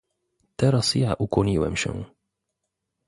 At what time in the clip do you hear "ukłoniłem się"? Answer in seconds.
1.13-2.03